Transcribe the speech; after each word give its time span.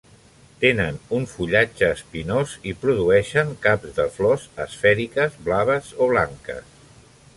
Tenen 0.61 0.95
un 1.17 1.27
fullatge 1.33 1.89
espinós 1.97 2.55
i 2.71 2.73
produeixen 2.85 3.53
caps 3.67 3.93
de 3.99 4.07
flors 4.17 4.49
esfèriques 4.65 5.37
blaves 5.49 5.93
o 5.99 6.09
blanques. 6.15 6.83